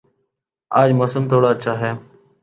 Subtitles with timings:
[0.71, 1.91] آج موسم تھوڑا اچھا ہے